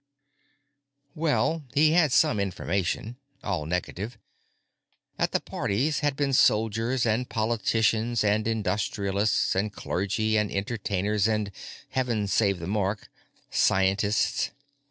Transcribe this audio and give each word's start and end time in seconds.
Well, 1.13 1.63
he 1.75 1.91
had 1.91 2.11
some 2.11 2.39
information. 2.39 3.17
All 3.43 3.67
negative. 3.67 4.17
At 5.19 5.31
the 5.31 5.39
parties 5.39 5.99
had 5.99 6.15
been 6.15 6.33
soldiers 6.33 7.05
and 7.05 7.29
politicians 7.29 8.23
and 8.23 8.47
industrialists 8.47 9.53
and 9.53 9.71
clergy 9.71 10.37
and 10.37 10.51
entertainers 10.51 11.27
and, 11.27 11.51
heaven 11.89 12.25
save 12.27 12.57
the 12.57 12.65
mark, 12.65 13.09
scientists. 13.51 14.49